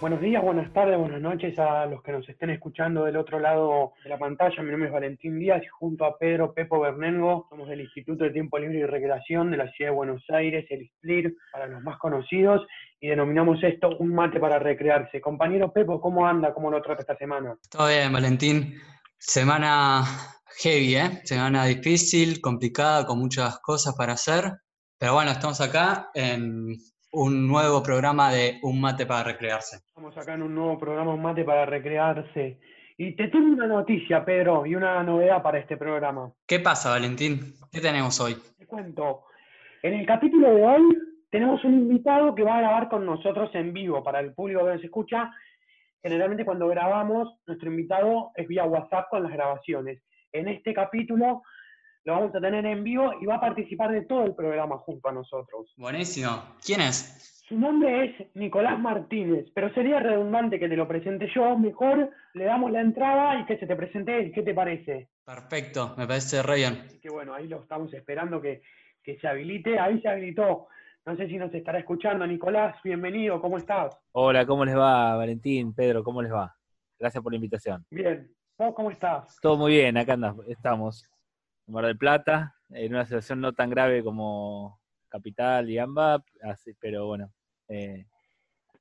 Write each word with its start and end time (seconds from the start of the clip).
Buenos 0.00 0.22
días, 0.22 0.42
buenas 0.42 0.72
tardes, 0.72 0.96
buenas 0.96 1.20
noches 1.20 1.58
a 1.58 1.84
los 1.84 2.02
que 2.02 2.12
nos 2.12 2.26
estén 2.26 2.48
escuchando 2.48 3.04
del 3.04 3.18
otro 3.18 3.38
lado 3.38 3.92
de 4.02 4.08
la 4.08 4.18
pantalla. 4.18 4.62
Mi 4.62 4.70
nombre 4.70 4.88
es 4.88 4.94
Valentín 4.94 5.38
Díaz 5.38 5.62
y 5.62 5.66
junto 5.66 6.06
a 6.06 6.16
Pedro 6.16 6.54
Pepo 6.54 6.80
Bernengo 6.80 7.46
somos 7.50 7.68
del 7.68 7.82
Instituto 7.82 8.24
de 8.24 8.30
Tiempo 8.30 8.58
Libre 8.58 8.78
y 8.78 8.86
Recreación 8.86 9.50
de 9.50 9.58
la 9.58 9.70
Ciudad 9.72 9.90
de 9.90 9.96
Buenos 9.96 10.22
Aires, 10.30 10.64
el 10.70 10.84
ISPLIR, 10.84 11.36
para 11.52 11.66
los 11.66 11.82
más 11.82 11.98
conocidos, 11.98 12.66
y 12.98 13.08
denominamos 13.08 13.62
esto 13.62 13.90
un 13.98 14.14
mate 14.14 14.40
para 14.40 14.58
recrearse. 14.58 15.20
Compañero 15.20 15.70
Pepo, 15.70 16.00
¿cómo 16.00 16.26
anda? 16.26 16.54
¿Cómo 16.54 16.70
lo 16.70 16.80
trata 16.80 17.02
esta 17.02 17.16
semana? 17.16 17.58
Todo 17.68 17.88
bien, 17.88 18.10
Valentín. 18.10 18.80
Semana 19.18 20.02
heavy, 20.62 20.96
¿eh? 20.96 21.20
Semana 21.24 21.66
difícil, 21.66 22.40
complicada, 22.40 23.04
con 23.04 23.18
muchas 23.18 23.58
cosas 23.58 23.94
para 23.98 24.14
hacer. 24.14 24.50
Pero 24.98 25.12
bueno, 25.12 25.30
estamos 25.30 25.60
acá 25.60 26.08
en 26.14 26.78
un 27.12 27.48
nuevo 27.48 27.82
programa 27.82 28.32
de 28.32 28.58
Un 28.62 28.80
Mate 28.80 29.06
para 29.06 29.24
Recrearse. 29.24 29.76
Estamos 29.76 30.16
acá 30.16 30.34
en 30.34 30.42
un 30.42 30.54
nuevo 30.54 30.78
programa 30.78 31.12
Un 31.12 31.22
Mate 31.22 31.44
para 31.44 31.66
Recrearse. 31.66 32.58
Y 32.96 33.16
te 33.16 33.28
tengo 33.28 33.52
una 33.52 33.66
noticia, 33.66 34.24
Pedro, 34.24 34.64
y 34.66 34.74
una 34.74 35.02
novedad 35.02 35.42
para 35.42 35.58
este 35.58 35.76
programa. 35.76 36.32
¿Qué 36.46 36.60
pasa, 36.60 36.90
Valentín? 36.90 37.54
¿Qué 37.72 37.80
tenemos 37.80 38.20
hoy? 38.20 38.36
Te 38.58 38.66
cuento. 38.66 39.24
En 39.82 39.94
el 39.94 40.06
capítulo 40.06 40.54
de 40.54 40.62
hoy 40.62 40.98
tenemos 41.30 41.64
un 41.64 41.74
invitado 41.74 42.34
que 42.34 42.42
va 42.42 42.58
a 42.58 42.60
grabar 42.60 42.88
con 42.88 43.06
nosotros 43.06 43.50
en 43.54 43.72
vivo 43.72 44.04
para 44.04 44.20
el 44.20 44.32
público 44.34 44.64
que 44.64 44.74
nos 44.74 44.84
escucha. 44.84 45.30
Generalmente 46.02 46.44
cuando 46.44 46.68
grabamos, 46.68 47.28
nuestro 47.46 47.70
invitado 47.70 48.30
es 48.36 48.46
vía 48.46 48.64
WhatsApp 48.64 49.08
con 49.10 49.22
las 49.22 49.32
grabaciones. 49.32 50.02
En 50.32 50.48
este 50.48 50.72
capítulo 50.74 51.42
lo 52.04 52.14
vamos 52.14 52.34
a 52.34 52.40
tener 52.40 52.64
en 52.64 52.82
vivo 52.82 53.12
y 53.20 53.26
va 53.26 53.36
a 53.36 53.40
participar 53.40 53.92
de 53.92 54.02
todo 54.02 54.24
el 54.24 54.34
programa 54.34 54.78
junto 54.78 55.08
a 55.08 55.12
nosotros. 55.12 55.72
Buenísimo. 55.76 56.56
¿Quién 56.64 56.80
es? 56.80 57.44
Su 57.48 57.58
nombre 57.58 58.04
es 58.04 58.36
Nicolás 58.36 58.78
Martínez, 58.78 59.46
pero 59.54 59.74
sería 59.74 59.98
redundante 59.98 60.60
que 60.60 60.68
te 60.68 60.76
lo 60.76 60.86
presente 60.86 61.28
yo. 61.34 61.58
Mejor 61.58 62.10
le 62.34 62.44
damos 62.44 62.70
la 62.70 62.80
entrada 62.80 63.40
y 63.40 63.44
que 63.44 63.58
se 63.58 63.66
te 63.66 63.74
presente 63.74 64.16
él. 64.18 64.32
¿Qué 64.32 64.42
te 64.42 64.54
parece? 64.54 65.08
Perfecto, 65.24 65.94
me 65.98 66.06
parece 66.06 66.42
re 66.42 66.56
bien. 66.56 66.82
Así 66.86 67.00
que 67.00 67.10
bueno, 67.10 67.34
ahí 67.34 67.48
lo 67.48 67.60
estamos 67.60 67.92
esperando 67.92 68.40
que, 68.40 68.62
que 69.02 69.18
se 69.18 69.26
habilite. 69.26 69.80
Ahí 69.80 70.00
se 70.00 70.08
habilitó. 70.08 70.68
No 71.04 71.16
sé 71.16 71.26
si 71.26 71.38
nos 71.38 71.52
estará 71.52 71.80
escuchando. 71.80 72.24
Nicolás, 72.24 72.76
bienvenido, 72.84 73.40
¿cómo 73.40 73.58
estás? 73.58 73.98
Hola, 74.12 74.46
¿cómo 74.46 74.64
les 74.64 74.76
va, 74.76 75.16
Valentín, 75.16 75.74
Pedro? 75.74 76.04
¿Cómo 76.04 76.22
les 76.22 76.32
va? 76.32 76.54
Gracias 77.00 77.20
por 77.20 77.32
la 77.32 77.36
invitación. 77.36 77.84
Bien, 77.90 78.30
¿vos 78.56 78.74
cómo 78.76 78.92
estás? 78.92 79.38
Todo 79.42 79.56
muy 79.56 79.72
bien, 79.72 79.96
acá 79.96 80.12
andamos, 80.12 80.46
estamos. 80.46 81.09
En 81.70 81.74
Mar 81.74 81.86
del 81.86 81.96
Plata, 81.96 82.56
en 82.70 82.92
una 82.92 83.04
situación 83.04 83.40
no 83.40 83.52
tan 83.52 83.70
grave 83.70 84.02
como 84.02 84.80
Capital 85.08 85.70
y 85.70 85.78
AMBAP, 85.78 86.26
así, 86.42 86.72
pero 86.80 87.06
bueno, 87.06 87.32
eh, 87.68 88.08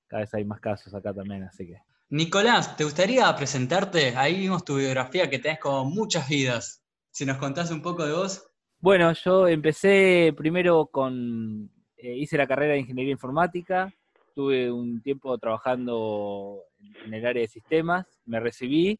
cada 0.07 0.21
vez 0.21 0.33
hay 0.33 0.43
más 0.43 0.59
casos 0.59 0.91
acá 0.95 1.13
también, 1.13 1.43
así 1.43 1.67
que. 1.67 1.77
Nicolás, 2.09 2.75
¿te 2.75 2.85
gustaría 2.85 3.35
presentarte? 3.35 4.15
Ahí 4.17 4.39
vimos 4.39 4.65
tu 4.65 4.77
biografía 4.77 5.29
que 5.29 5.37
tenés 5.37 5.59
como 5.59 5.85
muchas 5.85 6.27
vidas. 6.27 6.83
Si 7.11 7.27
nos 7.27 7.37
contás 7.37 7.69
un 7.69 7.83
poco 7.83 8.07
de 8.07 8.13
vos. 8.13 8.49
Bueno, 8.79 9.13
yo 9.13 9.47
empecé 9.47 10.33
primero 10.35 10.87
con, 10.87 11.69
eh, 11.95 12.15
hice 12.17 12.39
la 12.39 12.47
carrera 12.47 12.73
de 12.73 12.79
Ingeniería 12.79 13.11
Informática, 13.11 13.93
tuve 14.33 14.71
un 14.71 15.03
tiempo 15.03 15.37
trabajando 15.37 16.63
en 17.05 17.13
el 17.13 17.23
área 17.23 17.41
de 17.41 17.47
sistemas, 17.47 18.07
me 18.25 18.39
recibí 18.39 18.99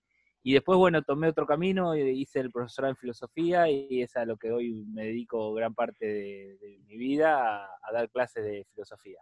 y 0.49 0.53
después, 0.53 0.79
bueno, 0.79 1.03
tomé 1.03 1.27
otro 1.27 1.45
camino, 1.45 1.95
hice 1.95 2.39
el 2.39 2.49
profesorado 2.49 2.91
en 2.91 2.97
filosofía 2.97 3.69
y 3.69 4.01
es 4.01 4.15
a 4.15 4.25
lo 4.25 4.35
que 4.35 4.51
hoy 4.51 4.83
me 4.91 5.03
dedico 5.03 5.53
gran 5.53 5.75
parte 5.75 6.07
de, 6.07 6.79
mi 6.87 6.97
vida, 6.97 7.65
a, 7.65 7.93
dar 7.93 8.09
clases 8.09 8.43
de 8.43 8.65
filosofía. 8.73 9.19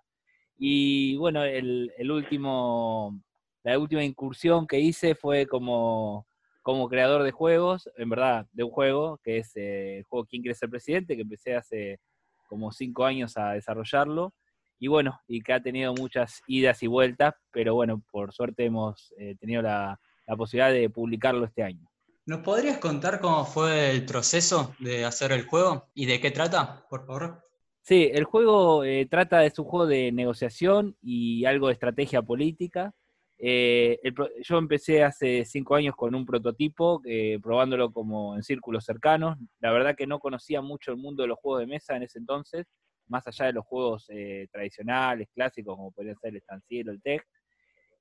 Y 0.58 1.18
bueno, 1.18 1.44
el, 1.44 1.92
último, 2.10 3.22
la 3.62 3.78
última 3.78 4.06
incursión 4.06 4.68
que 4.68 4.80
hice 4.80 5.16
fue 5.16 5.48
como, 5.48 6.26
como 6.62 6.88
creador 6.88 7.24
de 7.24 7.34
juegos, 7.34 7.90
en 7.98 8.10
verdad, 8.10 8.48
de 8.54 8.64
un 8.64 8.72
juego, 8.72 9.20
que 9.22 9.40
es 9.40 9.52
eh, 9.58 9.98
el 9.98 10.04
juego 10.04 10.26
¿Quién 10.28 10.42
quiere 10.44 10.56
ser 10.56 10.70
presidente? 10.70 11.18
que 11.18 11.24
empecé 11.24 11.58
hace 11.58 12.00
como 12.48 12.72
cinco 12.72 13.04
años 13.04 13.36
a 13.36 13.52
desarrollarlo. 13.52 14.34
Y 14.80 14.88
bueno, 14.88 15.20
y 15.28 15.42
que 15.42 15.52
ha 15.52 15.62
tenido 15.62 15.94
muchas 15.94 16.42
idas 16.48 16.82
y 16.84 16.88
vueltas, 16.88 17.34
pero 17.52 17.76
bueno, 17.76 18.02
por 18.12 18.32
suerte 18.32 18.64
hemos 18.64 19.14
eh, 19.18 19.36
tenido 19.38 19.62
la, 19.62 20.00
la 20.28 20.36
posibilidad 20.36 20.72
de 20.72 20.90
publicarlo 20.90 21.46
este 21.46 21.64
año. 21.64 21.90
¿Nos 22.26 22.42
podrías 22.42 22.78
contar 22.80 23.22
cómo 23.22 23.46
fue 23.46 23.90
el 23.90 24.06
proceso 24.06 24.76
de 24.80 25.06
hacer 25.06 25.32
el 25.32 25.46
juego 25.46 25.88
y 25.94 26.06
de 26.06 26.20
qué 26.20 26.30
trata, 26.30 26.86
por 26.90 27.06
favor? 27.06 27.42
Sí, 27.82 28.10
el 28.14 28.26
juego 28.26 28.84
eh, 28.84 29.08
trata 29.10 29.40
de 29.40 29.54
un 29.58 29.64
juego 29.64 29.88
de 29.88 30.12
negociación 30.12 30.98
y 31.02 31.46
algo 31.46 31.68
de 31.68 31.74
estrategia 31.74 32.22
política. 32.22 32.94
Eh, 33.40 33.98
el, 34.04 34.14
yo 34.44 34.58
empecé 34.58 35.06
hace 35.06 35.46
cinco 35.46 35.76
años 35.76 35.96
con 35.96 36.14
un 36.14 36.26
prototipo, 36.26 37.02
eh, 37.06 37.40
probándolo 37.42 37.94
como 37.94 38.36
en 38.36 38.44
círculos 38.44 38.84
cercanos. 38.84 39.38
La 39.62 39.72
verdad 39.72 39.96
que 39.96 40.06
no 40.06 40.20
conocía 40.20 40.62
mucho 40.62 40.92
el 40.92 40.98
mundo 40.98 41.24
de 41.24 41.30
los 41.30 41.40
juegos 41.40 41.62
de 41.62 41.68
mesa 41.68 41.96
en 41.96 42.04
ese 42.04 42.20
entonces, 42.20 42.66
más 43.08 43.26
allá 43.26 43.46
de 43.46 43.54
los 43.54 43.66
juegos 43.66 44.06
tradicionales, 44.52 45.30
clásicos, 45.34 45.78
como 45.78 45.92
podrían 45.92 46.18
ser 46.18 46.32
el 46.32 46.38
estanciero, 46.38 46.92
el 46.92 47.02
tech. 47.02 47.26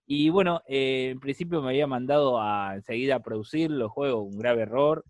Y 0.06 0.30
bueno, 0.30 0.62
eh, 0.68 1.10
en 1.10 1.20
principio 1.20 1.60
me 1.60 1.70
había 1.70 1.88
mandado 1.88 2.40
a 2.40 2.74
enseguida 2.76 3.16
a 3.16 3.22
producir 3.22 3.70
los 3.70 3.90
juegos, 3.90 4.24
un 4.24 4.38
grave 4.38 4.62
error, 4.62 5.04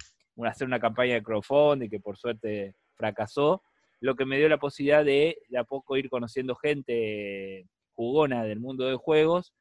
hacer 0.44 0.66
una 0.66 0.80
campaña 0.80 1.14
de 1.14 1.22
crowdfunding 1.22 1.90
que 1.90 2.00
por 2.00 2.16
suerte 2.16 2.74
fracasó, 2.94 3.62
lo 4.00 4.14
que 4.14 4.24
me 4.24 4.38
dio 4.38 4.48
la 4.48 4.58
posibilidad 4.58 5.04
de 5.04 5.38
de 5.48 5.58
a 5.58 5.64
poco 5.64 5.96
ir 5.96 6.08
conociendo 6.08 6.54
gente 6.56 7.66
jugona 7.94 8.44
del 8.44 8.60
mundo 8.60 8.86
de 8.86 8.96
juegos. 8.96 9.54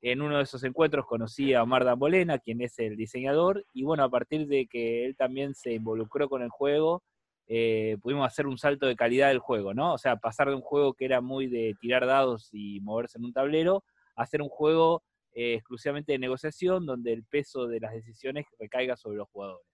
En 0.00 0.20
uno 0.20 0.38
de 0.38 0.44
esos 0.44 0.64
encuentros 0.64 1.06
conocí 1.06 1.54
a 1.54 1.62
Omar 1.62 1.84
Dambolena, 1.84 2.38
quien 2.38 2.60
es 2.62 2.78
el 2.78 2.96
diseñador, 2.96 3.64
y 3.72 3.84
bueno, 3.84 4.02
a 4.04 4.10
partir 4.10 4.46
de 4.48 4.66
que 4.66 5.04
él 5.04 5.16
también 5.16 5.54
se 5.54 5.74
involucró 5.74 6.28
con 6.28 6.42
el 6.42 6.50
juego, 6.50 7.02
eh, 7.46 7.98
pudimos 8.02 8.26
hacer 8.26 8.46
un 8.46 8.58
salto 8.58 8.86
de 8.86 8.96
calidad 8.96 9.28
del 9.28 9.38
juego, 9.38 9.74
¿no? 9.74 9.94
O 9.94 9.98
sea, 9.98 10.16
pasar 10.16 10.48
de 10.48 10.54
un 10.54 10.60
juego 10.62 10.94
que 10.94 11.04
era 11.04 11.20
muy 11.20 11.46
de 11.46 11.74
tirar 11.80 12.06
dados 12.06 12.48
y 12.52 12.80
moverse 12.80 13.18
en 13.18 13.26
un 13.26 13.32
tablero, 13.32 13.84
hacer 14.22 14.42
un 14.42 14.48
juego 14.48 15.02
eh, 15.34 15.54
exclusivamente 15.54 16.12
de 16.12 16.18
negociación 16.18 16.84
donde 16.86 17.12
el 17.12 17.24
peso 17.24 17.66
de 17.66 17.80
las 17.80 17.92
decisiones 17.92 18.46
recaiga 18.58 18.96
sobre 18.96 19.18
los 19.18 19.28
jugadores. 19.30 19.66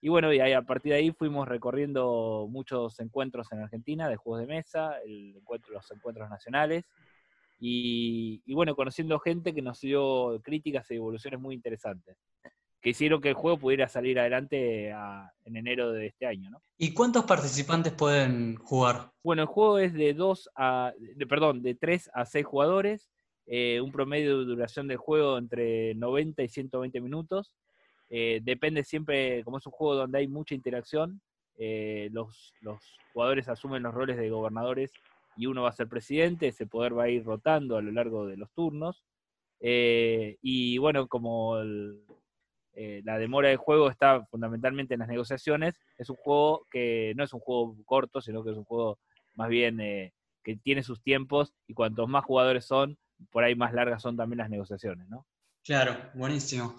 Y 0.00 0.08
bueno, 0.10 0.32
y 0.32 0.40
ahí, 0.40 0.52
a 0.52 0.62
partir 0.62 0.92
de 0.92 0.98
ahí 0.98 1.12
fuimos 1.12 1.48
recorriendo 1.48 2.46
muchos 2.50 3.00
encuentros 3.00 3.50
en 3.52 3.60
Argentina 3.60 4.08
de 4.08 4.16
juegos 4.16 4.40
de 4.40 4.46
mesa, 4.46 4.98
el 5.02 5.34
encuentro, 5.36 5.72
los 5.72 5.90
encuentros 5.90 6.28
nacionales, 6.28 6.84
y, 7.58 8.42
y, 8.44 8.52
bueno, 8.52 8.76
conociendo 8.76 9.18
gente 9.18 9.54
que 9.54 9.62
nos 9.62 9.80
dio 9.80 10.40
críticas 10.42 10.90
e 10.90 10.96
evoluciones 10.96 11.40
muy 11.40 11.54
interesantes, 11.54 12.18
que 12.82 12.90
hicieron 12.90 13.22
que 13.22 13.30
el 13.30 13.34
juego 13.34 13.56
pudiera 13.56 13.88
salir 13.88 14.20
adelante 14.20 14.92
a, 14.92 15.32
en 15.46 15.56
enero 15.56 15.90
de 15.92 16.08
este 16.08 16.26
año. 16.26 16.50
¿no? 16.50 16.62
¿Y 16.76 16.92
cuántos 16.92 17.24
participantes 17.24 17.94
pueden 17.94 18.56
jugar? 18.56 19.10
Bueno, 19.22 19.40
el 19.40 19.48
juego 19.48 19.78
es 19.78 19.94
de 19.94 20.12
dos 20.12 20.50
a, 20.54 20.92
de, 20.98 21.26
perdón, 21.26 21.62
de 21.62 21.76
3 21.76 22.10
a 22.12 22.26
6 22.26 22.44
jugadores, 22.44 23.10
eh, 23.46 23.80
un 23.80 23.92
promedio 23.92 24.38
de 24.38 24.44
duración 24.46 24.88
del 24.88 24.96
juego 24.96 25.36
entre 25.36 25.94
90 25.94 26.42
y 26.42 26.48
120 26.48 27.00
minutos. 27.00 27.54
Eh, 28.08 28.40
depende 28.42 28.84
siempre, 28.84 29.44
como 29.44 29.58
es 29.58 29.66
un 29.66 29.72
juego 29.72 29.96
donde 29.96 30.18
hay 30.18 30.28
mucha 30.28 30.54
interacción, 30.54 31.20
eh, 31.56 32.08
los, 32.12 32.52
los, 32.60 32.80
jugadores 33.12 33.48
asumen 33.48 33.82
los 33.82 33.94
roles 33.94 34.16
de 34.16 34.28
gobernadores 34.28 34.92
y 35.36 35.46
uno 35.46 35.62
va 35.62 35.68
a 35.68 35.72
ser 35.72 35.88
presidente, 35.88 36.48
ese 36.48 36.66
poder 36.66 36.98
va 36.98 37.04
a 37.04 37.08
ir 37.08 37.24
rotando 37.24 37.76
a 37.76 37.82
lo 37.82 37.92
largo 37.92 38.26
de 38.26 38.36
los 38.36 38.50
turnos. 38.52 39.04
y 39.60 40.78
bueno, 40.78 41.06
como 41.06 41.58
el, 41.58 42.02
la 43.04 43.18
demora 43.18 43.48
del 43.48 43.56
juego 43.56 43.88
está 43.88 44.24
fundamentalmente 44.26 44.94
en 44.94 45.00
las 45.00 45.08
negociaciones, 45.08 45.78
es 45.96 46.10
un 46.10 46.16
juego 46.16 46.66
que 46.70 47.12
no 47.16 47.22
es 47.24 47.32
un 47.32 47.40
juego 47.40 47.76
corto, 47.84 48.20
sino 48.20 48.42
que 48.42 48.50
es 48.50 48.56
un 48.56 48.64
juego 48.64 48.98
más 49.34 49.48
bien 49.48 49.78
que 50.42 50.56
tiene 50.56 50.82
sus 50.82 51.00
tiempos 51.02 51.54
y 51.68 51.74
cuantos 51.74 52.08
más 52.08 52.24
jugadores 52.24 52.64
son, 52.64 52.98
por 53.30 53.44
ahí 53.44 53.54
más 53.54 53.72
largas 53.72 54.02
son 54.02 54.16
también 54.16 54.38
las 54.38 54.50
negociaciones, 54.50 55.08
¿no? 55.08 55.26
Claro, 55.62 55.96
buenísimo. 56.14 56.76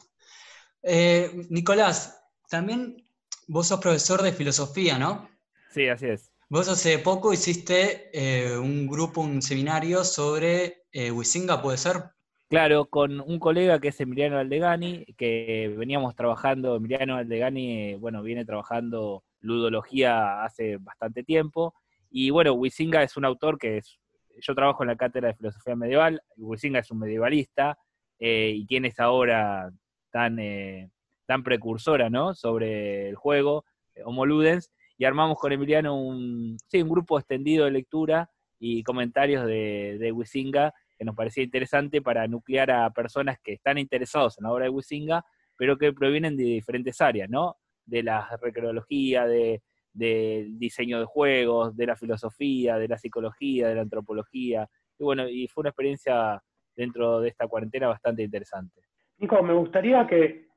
Eh, 0.84 1.48
Nicolás, 1.50 2.24
también 2.50 3.08
vos 3.48 3.68
sos 3.68 3.80
profesor 3.80 4.22
de 4.22 4.32
filosofía, 4.32 4.98
¿no? 4.98 5.30
Sí, 5.72 5.88
así 5.88 6.08
es. 6.08 6.32
Vos 6.48 6.70
hace 6.70 7.00
poco 7.00 7.34
hiciste 7.34 8.12
eh, 8.14 8.56
un 8.58 8.88
grupo, 8.88 9.22
un 9.22 9.42
seminario 9.42 10.04
sobre 10.04 10.84
eh, 10.92 11.10
Wisinga, 11.10 11.62
¿puede 11.62 11.78
ser? 11.78 12.04
Claro, 12.48 12.86
con 12.86 13.20
un 13.20 13.40
colega 13.40 13.80
que 13.80 13.88
es 13.88 14.00
Emiliano 14.00 14.38
Aldegani, 14.38 15.06
que 15.18 15.74
veníamos 15.76 16.16
trabajando, 16.16 16.76
Emiliano 16.76 17.16
Aldegani, 17.16 17.96
bueno, 17.96 18.22
viene 18.22 18.46
trabajando 18.46 19.24
ludología 19.40 20.44
hace 20.44 20.78
bastante 20.78 21.24
tiempo, 21.24 21.74
y 22.12 22.30
bueno, 22.30 22.54
Wisinga 22.54 23.02
es 23.02 23.18
un 23.18 23.26
autor 23.26 23.58
que 23.58 23.80
es 23.80 24.00
yo 24.40 24.56
trabajo 24.56 24.84
en 24.84 24.90
la 24.90 24.96
cátedra 24.96 25.30
de 25.30 25.36
filosofía 25.36 25.76
medieval, 25.76 26.22
Huizinga 26.38 26.80
es 26.80 26.92
un 26.92 27.00
medievalista 27.00 27.78
eh, 28.20 28.52
y 28.56 28.66
tiene 28.66 28.90
esa 28.90 29.12
obra 29.12 29.72
tan, 30.12 30.40
eh, 30.40 30.90
tan 31.26 31.44
precursora 31.44 32.10
¿no? 32.10 32.34
sobre 32.34 33.10
el 33.10 33.16
juego, 33.16 33.66
eh, 33.94 34.02
Homo 34.06 34.26
Ludens, 34.26 34.72
y 34.98 35.06
armamos 35.06 35.38
con 35.40 35.52
Emiliano 35.52 36.00
un, 36.00 36.58
sí, 36.68 36.82
un 36.82 36.90
grupo 36.90 37.20
extendido 37.20 37.66
de 37.66 37.72
lectura 37.72 38.30
y 38.60 38.84
comentarios 38.84 39.46
de, 39.46 39.98
de 40.00 40.12
Huizinga, 40.12 40.74
que 40.98 41.06
nos 41.06 41.16
parecía 41.16 41.44
interesante 41.44 42.02
para 42.02 42.28
nuclear 42.28 42.72
a 42.72 42.90
personas 42.92 43.38
que 43.44 43.54
están 43.54 43.78
interesados 43.78 44.38
en 44.38 44.46
la 44.46 44.54
obra 44.54 44.66
de 44.66 44.70
Wisinga, 44.70 45.26
pero 45.58 45.78
que 45.78 45.92
provienen 45.94 46.38
de 46.38 46.44
diferentes 46.44 47.02
áreas, 47.02 47.30
¿no? 47.30 47.58
De 47.86 48.02
la 48.02 48.38
recreología, 48.42 49.26
de, 49.26 49.62
del 49.96 50.60
diseño 50.60 51.00
de 51.00 51.06
juegos, 51.06 51.76
de 51.76 51.88
la 51.88 51.96
filosofía, 51.96 52.78
de 52.78 52.88
la 52.88 52.98
psicología, 52.98 53.70
de 53.70 53.76
la 53.76 53.82
antropología. 53.82 54.68
Y 55.00 55.04
bueno, 55.04 55.28
y 55.28 55.48
fue 55.48 55.62
una 55.62 55.70
experiencia 55.70 56.42
dentro 56.76 57.22
de 57.22 57.30
esta 57.30 57.48
cuarentena 57.48 57.88
bastante 57.88 58.24
interesante. 58.24 58.82
Nico, 59.18 59.42
me 59.42 59.54
gustaría 59.54 60.06
que, 60.06 60.48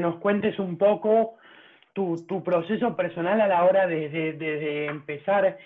nos 0.00 0.16
cuentes 0.16 0.58
un 0.58 0.76
poco 0.76 1.36
tu, 1.92 2.42
proceso 2.44 2.96
personal 2.96 3.40
a 3.40 3.46
la 3.46 3.64
hora 3.64 3.86
de, 3.86 4.86
empezar 4.86 5.58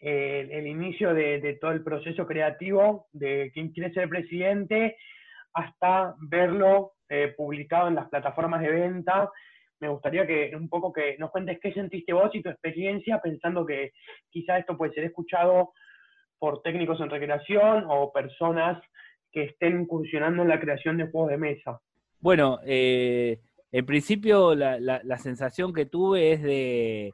eh, 0.00 0.48
el 0.52 0.66
inicio 0.68 1.12
de, 1.12 1.58
todo 1.60 1.72
el 1.72 1.82
proceso 1.82 2.26
creativo 2.26 3.08
de 3.12 3.50
quién 3.52 3.70
quiere 3.72 3.92
ser 3.92 4.08
presidente 4.08 4.96
hasta 5.52 6.14
verlo 6.20 6.92
eh, 7.08 7.34
publicado 7.36 7.88
en 7.88 7.96
las 7.96 8.08
plataformas 8.08 8.60
de 8.60 8.70
venta. 8.70 9.30
Me 9.80 9.88
gustaría 9.88 10.26
que 10.26 10.52
un 10.56 10.68
poco 10.68 10.92
que 10.92 11.16
nos 11.18 11.30
cuentes 11.30 11.58
qué 11.60 11.72
sentiste 11.72 12.12
vos 12.12 12.34
y 12.34 12.42
tu 12.42 12.48
experiencia 12.48 13.20
pensando 13.20 13.64
que 13.64 13.92
quizá 14.30 14.58
esto 14.58 14.76
puede 14.76 14.92
ser 14.92 15.04
escuchado 15.04 15.72
por 16.38 16.62
técnicos 16.62 17.00
en 17.00 17.10
recreación 17.10 17.84
o 17.88 18.12
personas 18.12 18.82
que 19.32 19.44
estén 19.44 19.82
incursionando 19.82 20.42
en 20.42 20.48
la 20.48 20.60
creación 20.60 20.96
de 20.96 21.10
juegos 21.10 21.30
de 21.30 21.38
mesa. 21.38 21.80
Bueno, 22.20 22.58
eh, 22.64 23.38
en 23.70 23.86
principio 23.86 24.54
la, 24.54 25.18
sensación 25.18 25.72
que 25.72 25.86
tuve 25.86 26.32
es 26.32 26.42
de, 26.42 27.12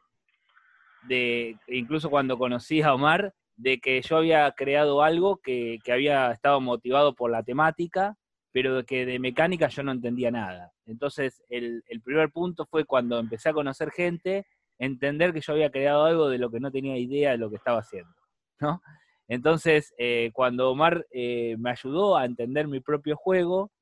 de, 1.08 1.56
incluso 1.68 2.10
cuando 2.10 2.38
conocí 2.38 2.80
a 2.82 2.94
Omar, 2.94 3.34
de 3.56 3.78
que 3.78 4.00
yo 4.02 4.16
había 4.16 4.50
creado 4.52 5.02
algo 5.02 5.38
que, 5.38 5.78
había 5.92 6.30
estado 6.32 6.60
motivado 6.60 7.14
por 7.14 7.30
la 7.30 7.42
temática, 7.42 8.16
pero 8.54 8.86
que 8.86 9.04
de 9.04 9.18
mecánica 9.18 9.66
yo 9.66 9.82
no 9.82 9.90
entendía 9.90 10.30
nada. 10.30 10.72
Entonces, 10.86 11.42
el, 11.48 11.82
el 11.88 12.00
primer 12.00 12.30
punto 12.30 12.64
fue 12.66 12.84
cuando 12.84 13.18
empecé 13.18 13.48
a 13.48 13.52
conocer 13.52 13.90
gente, 13.90 14.46
entender 14.78 15.32
que 15.32 15.40
yo 15.40 15.54
había 15.54 15.72
creado 15.72 16.04
algo 16.04 16.28
de 16.28 16.38
lo 16.38 16.52
que 16.52 16.60
no 16.60 16.70
tenía 16.70 16.96
idea 16.96 17.32
de 17.32 17.38
lo 17.38 17.50
que 17.50 17.56
estaba 17.56 17.80
haciendo, 17.80 18.14
¿no? 18.60 18.80
Entonces, 19.26 19.92
eh, 19.98 20.30
cuando 20.32 20.70
Omar 20.70 21.04
eh, 21.10 21.56
me 21.58 21.70
ayudó 21.70 22.16
a 22.16 22.26
entender 22.26 22.68
mi 22.68 22.78
propio 22.78 23.16
juego, 23.16 23.72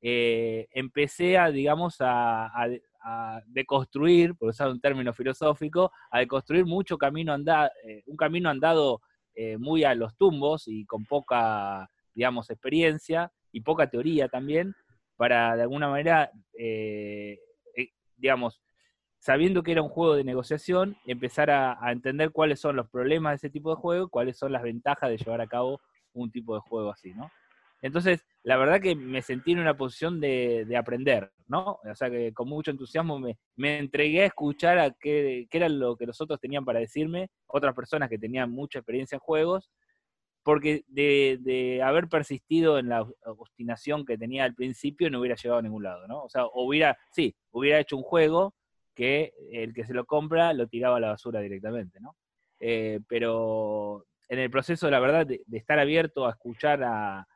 eh, 0.00 0.68
empecé 0.74 1.36
a, 1.36 1.50
digamos, 1.50 1.96
a, 1.98 2.68
deconstruir, 3.46 4.36
por 4.36 4.50
usar 4.50 4.68
un 4.68 4.80
término 4.80 5.12
filosófico, 5.12 5.90
a 6.12 6.20
deconstruir 6.20 6.66
mucho 6.66 6.98
camino 6.98 7.32
andado, 7.32 7.70
un 8.06 8.16
camino 8.16 8.50
andado 8.50 9.00
muy 9.58 9.84
a 9.84 9.94
los 9.94 10.14
tumbos 10.18 10.68
y 10.68 10.84
con 10.84 11.06
poca, 11.06 11.90
digamos, 12.14 12.50
experiencia 12.50 13.32
y 13.52 13.60
poca 13.60 13.88
teoría 13.88 14.28
también, 14.28 14.74
para 15.16 15.56
de 15.56 15.62
alguna 15.62 15.88
manera, 15.88 16.30
digamos, 18.16 18.60
sabiendo 19.20 19.62
que 19.62 19.72
era 19.72 19.82
un 19.82 19.88
juego 19.88 20.16
de 20.16 20.24
negociación, 20.24 20.96
empezar 21.06 21.50
a, 21.50 21.78
entender 21.92 22.30
cuáles 22.30 22.58
son 22.58 22.76
los 22.76 22.88
problemas 22.88 23.32
de 23.32 23.36
ese 23.36 23.50
tipo 23.50 23.70
de 23.70 23.76
juego, 23.76 24.08
cuáles 24.08 24.38
son 24.38 24.50
las 24.50 24.62
ventajas 24.62 25.10
de 25.10 25.18
llevar 25.18 25.40
a 25.42 25.46
cabo 25.46 25.80
un 26.14 26.30
tipo 26.30 26.54
de 26.54 26.60
juego 26.62 26.90
así, 26.90 27.12
¿no? 27.14 27.30
Entonces, 27.82 28.24
la 28.42 28.56
verdad 28.56 28.80
que 28.80 28.94
me 28.94 29.22
sentí 29.22 29.52
en 29.52 29.60
una 29.60 29.76
posición 29.76 30.20
de, 30.20 30.66
aprender, 30.76 31.30
¿no? 31.46 31.78
O 31.84 31.94
sea 31.94 32.10
que 32.10 32.32
con 32.32 32.48
mucho 32.48 32.70
entusiasmo 32.70 33.18
me, 33.18 33.78
entregué 33.78 34.22
a 34.22 34.26
escuchar 34.26 34.78
a 34.78 34.90
qué, 34.90 35.46
qué, 35.50 35.58
era 35.58 35.68
lo 35.68 35.96
que 35.96 36.06
los 36.06 36.20
otros 36.20 36.40
tenían 36.40 36.64
para 36.64 36.80
decirme, 36.80 37.30
otras 37.46 37.74
personas 37.74 38.08
que 38.08 38.18
tenían 38.18 38.50
mucha 38.50 38.80
experiencia 38.80 39.16
en 39.16 39.20
juegos, 39.20 39.70
porque 40.42 40.84
de, 40.88 41.80
haber 41.84 42.08
persistido 42.08 42.78
en 42.78 42.88
la 42.88 43.06
obstinación 43.24 44.04
que 44.04 44.18
tenía 44.18 44.44
al 44.44 44.54
principio 44.54 45.10
no 45.10 45.20
hubiera 45.20 45.36
llegado 45.36 45.58
a 45.58 45.62
ningún 45.62 45.82
lado, 45.82 46.06
¿no? 46.08 46.22
O 46.22 46.28
sea, 46.28 46.46
hubiera, 46.54 46.98
sí, 47.10 47.34
hubiera 47.50 47.78
hecho 47.78 47.96
un 47.96 48.02
juego 48.02 48.54
que 48.94 49.32
el 49.52 49.74
que 49.74 49.84
se 49.84 49.94
lo 49.94 50.04
compra 50.06 50.52
lo 50.52 50.66
tiraba 50.66 50.96
a 50.96 51.00
la 51.00 51.10
basura 51.10 51.40
directamente, 51.40 52.00
¿no? 52.00 52.16
Eh, 52.58 53.00
pero 53.08 54.06
en 54.28 54.38
el 54.38 54.50
proceso, 54.50 54.90
la 54.90 55.00
verdad, 55.00 55.26
de, 55.26 55.42
estar 55.52 55.78
abierto 55.78 56.26
a 56.26 56.30
escuchar 56.30 56.82
a 56.84 57.26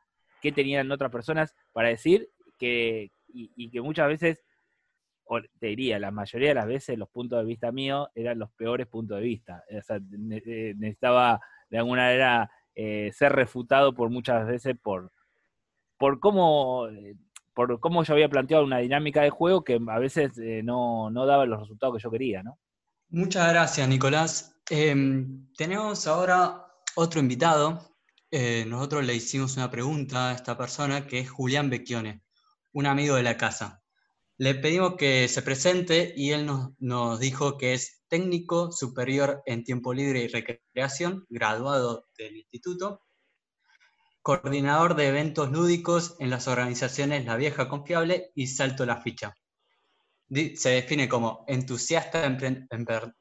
qué 0.41 0.51
tenían 0.51 0.91
otras 0.91 1.11
personas 1.11 1.55
para 1.73 1.89
decir 1.89 2.29
que, 2.57 3.11
y, 3.27 3.69
que 3.69 3.81
muchas 3.81 4.07
veces, 4.07 4.43
te 5.59 5.67
diría, 5.67 5.99
la 5.99 6.11
mayoría 6.11 6.49
de 6.49 6.55
las 6.55 6.67
veces 6.67 6.97
los 6.97 7.09
puntos 7.09 7.39
de 7.39 7.45
vista 7.45 7.71
míos 7.71 8.07
eran 8.15 8.39
los 8.39 8.51
peores 8.51 8.87
puntos 8.87 9.17
de 9.17 9.23
vista. 9.23 9.63
O 9.77 9.81
sea, 9.81 9.97
eh, 9.97 10.73
necesitaba 10.77 11.39
de 11.69 11.77
alguna 11.79 12.03
manera 12.03 12.51
eh, 12.75 13.11
ser 13.13 13.33
refutado 13.33 13.93
por 13.93 14.09
muchas 14.09 14.45
veces 14.45 14.75
por, 14.81 15.11
por 15.97 16.19
cómo 16.19 16.87
por 17.55 17.79
cómo 17.79 18.03
yo 18.03 18.13
había 18.13 18.29
planteado 18.29 18.65
una 18.65 18.79
dinámica 18.79 19.21
de 19.21 19.29
juego 19.29 19.63
que 19.63 19.79
a 19.87 19.99
veces 19.99 20.37
eh, 20.37 20.61
no, 20.61 21.09
daba 21.13 21.45
los 21.45 21.61
resultados 21.61 21.95
que 21.95 22.03
yo 22.03 22.11
quería, 22.11 22.43
¿no? 22.43 22.59
Muchas 23.09 23.49
gracias, 23.49 23.87
Nicolás. 23.87 24.61
Em, 24.69 25.47
tenemos 25.57 26.05
ahora 26.05 26.65
otro 26.95 27.21
invitado. 27.21 27.95
Eh, 28.29 28.65
nosotros 28.67 29.05
le 29.05 29.15
hicimos 29.15 29.55
una 29.55 29.71
pregunta 29.71 30.29
a 30.29 30.33
esta 30.33 30.57
persona 30.57 31.07
que 31.07 31.19
es 31.19 31.29
Julián 31.29 31.69
Becchione, 31.69 32.23
un 32.73 32.85
amigo 32.87 33.15
de 33.15 33.23
la 33.23 33.37
casa. 33.37 33.84
Le 34.37 34.53
pedimos 34.53 34.95
que 34.97 35.29
se 35.29 35.41
presente 35.41 36.13
y 36.13 36.31
él 36.31 36.45
nos, 36.79 37.19
dijo 37.21 37.57
que 37.57 37.73
es 37.73 38.03
técnico 38.09 38.69
superior 38.69 39.41
en 39.45 39.63
tiempo 39.63 39.93
libre 39.93 40.23
y 40.23 40.27
recreación, 40.27 41.25
graduado 41.29 42.07
del 42.17 42.35
instituto, 42.35 43.01
coordinador 44.21 44.95
de 44.95 45.07
eventos 45.07 45.51
lúdicos 45.51 46.17
en 46.19 46.29
las 46.29 46.49
organizaciones 46.49 47.25
La 47.25 47.37
Vieja 47.37 47.69
Confiable 47.69 48.31
y 48.35 48.47
Salto 48.47 48.85
la 48.85 49.01
Ficha. 49.01 49.33
Se 50.29 50.69
define 50.69 51.07
como 51.07 51.45
entusiasta 51.47 52.25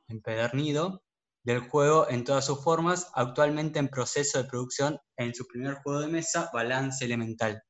empedernido 0.08 1.04
del 1.44 1.60
juego 1.60 2.10
en 2.10 2.24
todas 2.24 2.46
sus 2.46 2.64
formas, 2.64 3.12
actualmente 3.14 3.78
en 3.78 3.86
proceso 3.86 4.42
de 4.42 4.48
producción 4.48 4.98
en 5.16 5.32
su 5.32 5.46
primer 5.46 5.74
juego 5.74 6.00
de 6.00 6.08
mesa, 6.08 6.50
Balance 6.52 7.04
Elemental. 7.04 7.62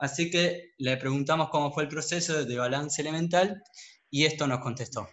Así 0.00 0.30
que 0.30 0.72
le 0.78 0.96
preguntamos 0.96 1.50
cómo 1.50 1.72
fue 1.72 1.82
el 1.82 1.90
proceso 1.90 2.42
de 2.46 2.56
Balance 2.56 3.02
Elemental 3.02 3.62
y 4.10 4.24
esto 4.24 4.46
nos 4.46 4.60
contestó. 4.60 5.06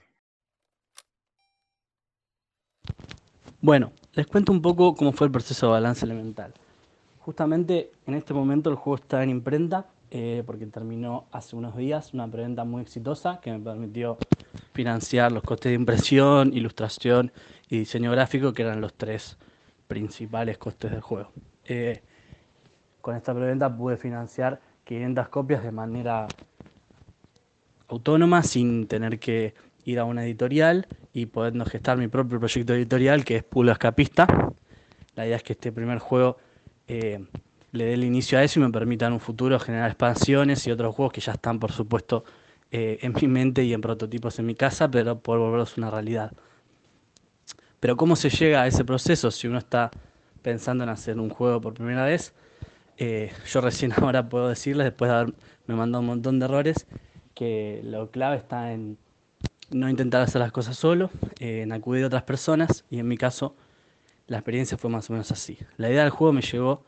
Bueno, 3.59 3.91
les 4.13 4.25
cuento 4.27 4.53
un 4.53 4.61
poco 4.61 4.95
cómo 4.95 5.11
fue 5.11 5.27
el 5.27 5.31
proceso 5.31 5.65
de 5.65 5.71
Balance 5.73 6.05
Elemental. 6.05 6.53
Justamente 7.19 7.91
en 8.05 8.13
este 8.13 8.33
momento 8.33 8.69
el 8.69 8.77
juego 8.77 8.95
está 8.95 9.21
en 9.23 9.29
imprenta 9.29 9.87
eh, 10.09 10.41
porque 10.45 10.65
terminó 10.67 11.27
hace 11.33 11.57
unos 11.57 11.75
días 11.75 12.13
una 12.13 12.31
preventa 12.31 12.63
muy 12.63 12.81
exitosa 12.81 13.41
que 13.41 13.51
me 13.51 13.59
permitió 13.59 14.17
financiar 14.71 15.33
los 15.33 15.43
costes 15.43 15.71
de 15.71 15.75
impresión, 15.75 16.53
ilustración 16.53 17.33
y 17.67 17.79
diseño 17.79 18.09
gráfico, 18.11 18.53
que 18.53 18.61
eran 18.61 18.79
los 18.79 18.93
tres 18.93 19.37
principales 19.89 20.57
costes 20.57 20.91
del 20.91 21.01
juego. 21.01 21.33
Eh, 21.65 22.01
con 23.01 23.17
esta 23.17 23.33
preventa 23.33 23.75
pude 23.75 23.97
financiar 23.97 24.61
500 24.87 25.27
copias 25.27 25.63
de 25.63 25.71
manera 25.71 26.27
autónoma, 27.89 28.41
sin 28.41 28.87
tener 28.87 29.19
que 29.19 29.53
ir 29.83 29.99
a 29.99 30.05
una 30.05 30.23
editorial 30.23 30.87
y 31.13 31.25
podernos 31.25 31.69
gestar 31.69 31.97
mi 31.97 32.07
propio 32.07 32.39
proyecto 32.39 32.73
editorial, 32.73 33.25
que 33.25 33.35
es 33.37 33.43
Pulo 33.43 33.73
Escapista. 33.73 34.27
La 35.15 35.25
idea 35.25 35.35
es 35.35 35.43
que 35.43 35.53
este 35.53 35.73
primer 35.73 35.99
juego 35.99 36.37
eh, 36.87 37.19
le 37.73 37.85
dé 37.85 37.93
el 37.95 38.05
inicio 38.05 38.39
a 38.39 38.43
eso 38.43 38.59
y 38.59 38.63
me 38.63 38.71
permita 38.71 39.07
en 39.07 39.13
un 39.13 39.19
futuro 39.19 39.59
generar 39.59 39.89
expansiones 39.89 40.65
y 40.67 40.71
otros 40.71 40.95
juegos 40.95 41.11
que 41.11 41.21
ya 41.21 41.33
están, 41.33 41.59
por 41.59 41.73
supuesto, 41.73 42.23
eh, 42.71 42.99
en 43.01 43.13
mi 43.13 43.27
mente 43.27 43.63
y 43.63 43.73
en 43.73 43.81
prototipos 43.81 44.39
en 44.39 44.45
mi 44.45 44.55
casa, 44.55 44.89
pero 44.89 45.19
por 45.19 45.37
volverlos 45.37 45.77
una 45.77 45.91
realidad. 45.91 46.31
Pero 47.81 47.97
¿cómo 47.97 48.15
se 48.15 48.29
llega 48.29 48.61
a 48.61 48.67
ese 48.67 48.85
proceso 48.85 49.31
si 49.31 49.47
uno 49.47 49.57
está 49.57 49.91
pensando 50.41 50.85
en 50.85 50.89
hacer 50.89 51.19
un 51.19 51.29
juego 51.29 51.59
por 51.59 51.73
primera 51.73 52.05
vez? 52.05 52.33
Eh, 52.97 53.31
yo 53.51 53.61
recién 53.61 53.93
ahora 53.97 54.29
puedo 54.29 54.49
decirles, 54.49 54.85
después 54.85 55.09
de 55.09 55.15
haberme 55.17 55.35
mandado 55.67 56.01
un 56.01 56.07
montón 56.07 56.39
de 56.39 56.45
errores, 56.45 56.87
que 57.33 57.81
lo 57.83 58.09
clave 58.11 58.37
está 58.37 58.73
en 58.73 58.97
no 59.69 59.89
intentar 59.89 60.21
hacer 60.21 60.39
las 60.39 60.51
cosas 60.51 60.77
solo, 60.77 61.09
en 61.39 61.71
acudir 61.71 62.03
a 62.03 62.07
otras 62.07 62.23
personas 62.23 62.85
y 62.89 62.99
en 62.99 63.07
mi 63.07 63.17
caso 63.17 63.55
la 64.27 64.37
experiencia 64.37 64.77
fue 64.77 64.89
más 64.89 65.09
o 65.09 65.13
menos 65.13 65.31
así. 65.31 65.57
La 65.77 65.89
idea 65.89 66.01
del 66.01 66.09
juego 66.11 66.33
me 66.33 66.41
llegó 66.41 66.83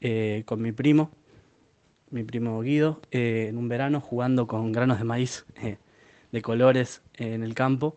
eh, 0.00 0.42
con 0.46 0.62
mi 0.62 0.72
primo, 0.72 1.10
mi 2.10 2.24
primo 2.24 2.60
Guido, 2.60 3.00
eh, 3.10 3.46
en 3.50 3.58
un 3.58 3.68
verano 3.68 4.00
jugando 4.00 4.46
con 4.46 4.72
granos 4.72 4.98
de 4.98 5.04
maíz 5.04 5.44
eh, 5.62 5.78
de 6.32 6.42
colores 6.42 7.02
en 7.14 7.42
el 7.42 7.54
campo. 7.54 7.96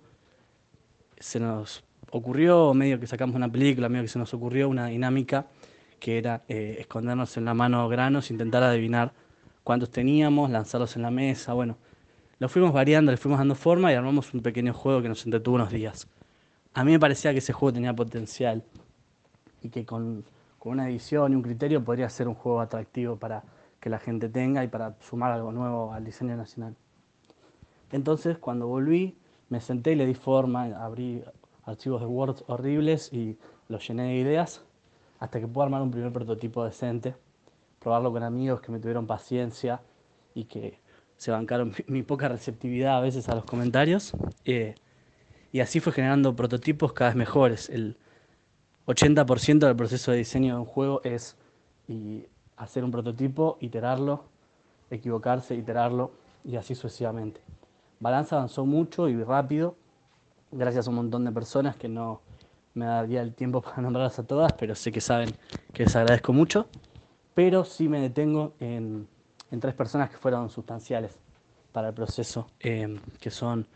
Se 1.17 1.39
nos 1.39 1.83
ocurrió, 2.11 2.73
medio 2.73 2.99
que 2.99 3.07
sacamos 3.07 3.35
una 3.35 3.51
película, 3.51 3.89
medio 3.89 4.03
que 4.03 4.09
se 4.09 4.19
nos 4.19 4.33
ocurrió 4.33 4.67
una 4.67 4.87
dinámica 4.87 5.47
que 6.03 6.17
era 6.17 6.43
escondernos 6.49 7.37
en 7.37 7.45
la 7.45 7.53
mano 7.53 7.87
granos, 7.87 8.29
intentar 8.29 8.61
adivinar 8.61 9.13
cuántos 9.63 9.89
teníamos, 9.89 10.51
lanzarlos 10.51 10.95
en 10.97 11.01
la 11.01 11.11
mesa, 11.11 11.53
bueno. 11.53 11.77
Lo 12.39 12.49
fuimos 12.49 12.73
variando, 12.73 13.11
le 13.11 13.17
fuimos 13.17 13.39
dando 13.39 13.55
forma 13.55 13.91
y 13.91 13.95
armamos 13.95 14.33
un 14.33 14.41
pequeño 14.41 14.73
juego 14.73 15.01
que 15.01 15.07
nos 15.07 15.23
entretuvo 15.23 15.55
unos 15.55 15.71
días 15.71 16.07
a 16.73 16.83
mí 16.83 16.91
me 16.91 16.99
parecía 16.99 17.31
que 17.31 17.37
ese 17.39 17.53
juego 17.53 17.73
tenía 17.73 17.95
potencial 17.95 18.63
y 19.61 19.69
que 19.69 19.85
con, 19.85 20.25
con 20.57 20.73
una 20.73 20.89
edición 20.89 21.31
y 21.31 21.35
un 21.35 21.41
criterio 21.41 21.83
podría 21.83 22.09
ser 22.09 22.27
un 22.27 22.35
juego 22.35 22.61
atractivo 22.61 23.15
para 23.17 23.43
que 23.79 23.89
la 23.89 23.99
gente 23.99 24.29
tenga 24.29 24.63
y 24.63 24.67
para 24.67 24.95
sumar 25.01 25.31
algo 25.31 25.51
nuevo 25.51 25.93
al 25.93 26.03
diseño 26.03 26.35
nacional. 26.35 26.75
Entonces, 27.91 28.37
cuando 28.37 28.67
volví, 28.67 29.17
me 29.49 29.61
senté 29.61 29.91
y 29.91 29.95
le 29.95 30.05
di 30.05 30.15
forma, 30.15 30.63
abrí 30.83 31.23
archivos 31.65 32.01
de 32.01 32.07
Word 32.07 32.37
horribles 32.47 33.13
y 33.13 33.37
los 33.67 33.87
llené 33.87 34.03
de 34.03 34.15
ideas 34.15 34.63
hasta 35.23 35.39
que 35.39 35.47
pude 35.47 35.63
armar 35.63 35.81
un 35.81 35.89
primer 35.89 36.11
prototipo 36.11 36.65
decente, 36.65 37.15
probarlo 37.79 38.11
con 38.11 38.23
amigos 38.23 38.59
que 38.59 38.73
me 38.73 38.79
tuvieron 38.79 39.07
paciencia 39.07 39.79
y 40.35 40.43
que 40.43 40.81
se 41.15 41.31
bancaron 41.31 41.73
mi, 41.87 42.03
poca 42.03 42.27
receptividad 42.27 42.97
a 42.97 42.99
veces 42.99 43.29
a 43.29 43.35
los 43.35 43.45
comentarios. 43.45 44.11
Eh, 44.43 44.75
y 45.53 45.61
así 45.61 45.79
fue 45.79 45.93
generando 45.93 46.35
prototipos 46.35 46.91
cada 46.91 47.11
vez 47.11 47.15
mejores. 47.15 47.69
El 47.69 47.95
80% 48.87 49.59
del 49.59 49.77
proceso 49.77 50.11
de 50.11 50.17
diseño 50.17 50.55
de 50.55 50.59
un 50.59 50.65
juego 50.65 50.99
es 51.05 51.37
hacer 52.57 52.83
un 52.83 52.91
prototipo, 52.91 53.57
iterarlo, 53.61 54.25
equivocarse, 54.89 55.55
iterarlo 55.55 56.11
y 56.43 56.57
así 56.57 56.75
sucesivamente. 56.75 57.39
Balanza 58.01 58.35
avanzó 58.35 58.65
mucho 58.65 59.07
y 59.07 59.23
rápido, 59.23 59.77
gracias 60.51 60.85
a 60.85 60.89
un 60.89 60.97
montón 60.97 61.23
de 61.23 61.31
personas 61.31 61.77
que 61.77 61.87
no 61.87 62.22
me 62.73 62.85
daría 62.85 63.21
el 63.21 63.33
tiempo 63.33 63.61
para 63.61 63.81
nombrarlas 63.81 64.19
a 64.19 64.23
todas, 64.23 64.53
pero 64.53 64.75
sé 64.75 64.91
que 64.91 65.01
saben 65.01 65.29
que 65.73 65.83
les 65.83 65.95
agradezco 65.95 66.33
mucho. 66.33 66.67
Pero 67.33 67.65
sí 67.65 67.89
me 67.89 67.99
detengo 67.99 68.53
en, 68.59 69.07
tres 69.59 69.73
personas 69.73 70.09
que 70.09 70.17
fueron 70.17 70.49
sustanciales 70.49 71.17
para 71.71 71.89
el 71.89 71.93
proceso, 71.93 72.47
eh, 72.59 72.99
que 73.19 73.31
son 73.31 73.67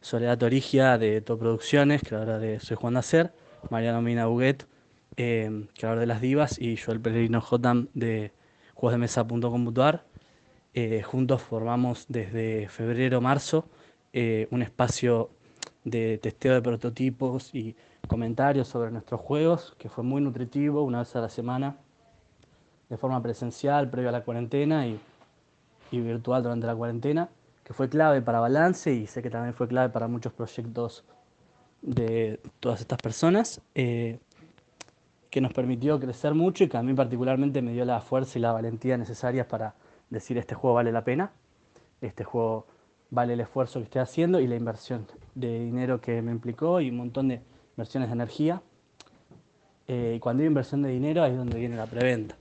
Soledad 0.00 0.42
Origia 0.42 0.96
de 0.96 1.20
Top 1.20 1.40
Producciones, 1.40 2.02
creadora 2.02 2.38
de 2.38 2.60
Soy 2.60 2.76
Juan 2.76 2.94
Nacer, 2.94 3.32
Mariano 3.70 4.00
Mina 4.00 4.26
Buguet, 4.26 4.66
eh, 5.16 5.66
creador 5.78 5.98
de 6.00 6.06
Las 6.06 6.20
Divas, 6.20 6.58
y 6.58 6.76
Joel 6.76 7.00
Peregrino 7.00 7.40
Jotam 7.40 7.88
de 7.94 8.32
juegosdemesa.com.ar. 8.74 10.04
Eh, 10.74 11.02
juntos 11.02 11.42
formamos 11.42 12.06
desde 12.08 12.68
febrero-marzo 12.68 13.68
eh, 14.12 14.46
un 14.50 14.62
espacio 14.62 15.30
de 15.84 16.18
testeo 16.18 16.54
de 16.54 16.62
prototipos 16.62 17.54
y 17.54 17.74
comentarios 18.08 18.66
sobre 18.66 18.90
nuestros 18.90 19.20
juegos, 19.20 19.76
que 19.78 19.88
fue 19.88 20.02
muy 20.02 20.20
nutritivo, 20.20 20.82
una 20.82 20.98
vez 21.00 21.14
a 21.14 21.20
la 21.20 21.28
semana, 21.28 21.76
de 22.88 22.96
forma 22.96 23.22
presencial, 23.22 23.88
previo 23.90 24.08
a 24.08 24.12
la 24.12 24.24
cuarentena 24.24 24.86
y, 24.86 24.98
y 25.92 26.00
virtual 26.00 26.42
durante 26.42 26.66
la 26.66 26.74
cuarentena 26.74 27.28
que 27.68 27.74
fue 27.74 27.90
clave 27.90 28.22
para 28.22 28.40
Balance 28.40 28.94
y 28.94 29.06
sé 29.06 29.20
que 29.20 29.28
también 29.28 29.52
fue 29.52 29.68
clave 29.68 29.90
para 29.90 30.08
muchos 30.08 30.32
proyectos 30.32 31.04
de 31.82 32.40
todas 32.60 32.80
estas 32.80 32.96
personas, 32.98 33.60
eh, 33.74 34.20
que 35.28 35.42
nos 35.42 35.52
permitió 35.52 36.00
crecer 36.00 36.32
mucho 36.32 36.64
y 36.64 36.68
que 36.70 36.78
a 36.78 36.82
mí 36.82 36.94
particularmente 36.94 37.60
me 37.60 37.74
dio 37.74 37.84
la 37.84 38.00
fuerza 38.00 38.38
y 38.38 38.40
la 38.40 38.52
valentía 38.52 38.96
necesarias 38.96 39.46
para 39.46 39.74
decir 40.08 40.38
este 40.38 40.54
juego 40.54 40.76
vale 40.76 40.92
la 40.92 41.04
pena, 41.04 41.30
este 42.00 42.24
juego 42.24 42.64
vale 43.10 43.34
el 43.34 43.40
esfuerzo 43.40 43.80
que 43.80 43.84
estoy 43.84 44.00
haciendo 44.00 44.40
y 44.40 44.46
la 44.46 44.56
inversión 44.56 45.06
de 45.34 45.60
dinero 45.60 46.00
que 46.00 46.22
me 46.22 46.32
implicó 46.32 46.80
y 46.80 46.88
un 46.88 46.96
montón 46.96 47.28
de 47.28 47.42
inversiones 47.78 48.08
de 48.08 48.14
energía. 48.14 48.60
Eh, 49.86 50.14
y 50.16 50.18
cuando 50.18 50.42
hay 50.42 50.48
inversión 50.48 50.82
de 50.82 50.88
dinero 50.88 51.22
ahí 51.22 51.30
es 51.30 51.38
donde 51.38 51.56
viene 51.60 51.76
la 51.76 51.86
preventa. 51.86 52.34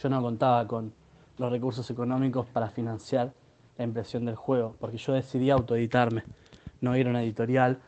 Yo 0.00 0.08
no 0.08 0.22
contaba 0.22 0.64
con 0.68 0.92
los 1.38 1.50
recursos 1.50 1.90
económicos 1.90 2.46
para 2.46 2.70
financiar 2.70 3.32
la 3.76 3.84
impresión 3.84 4.24
del 4.24 4.36
juego, 4.36 4.76
porque 4.78 4.96
yo 4.96 5.12
decidí 5.12 5.50
autoeditarme, 5.50 6.22
no 6.80 6.96
ir 6.96 7.08
a 7.08 7.10
una 7.10 7.24
editorial, 7.24 7.80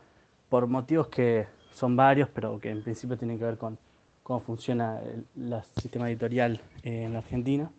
por 0.49 0.67
motivos 0.67 1.07
que 1.07 1.47
son 1.71 1.95
varios, 1.95 2.27
pero 2.27 2.59
que 2.59 2.69
en 2.69 2.83
principio 2.83 3.17
tienen 3.17 3.39
que 3.39 3.45
ver 3.45 3.57
con 3.57 3.77
cómo 4.21 4.41
funciona 4.41 4.99
el, 4.99 5.61
sistema 5.77 6.09
editorial 6.09 6.59
en 6.83 7.13
la 7.13 7.19
Argentina, 7.19 7.71